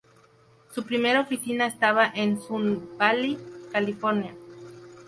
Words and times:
Su 0.73 0.83
primera 0.83 1.21
oficina 1.21 1.67
estaba 1.67 2.07
en 2.15 2.41
Sunnyvale, 2.41 3.37
California. 3.71 4.33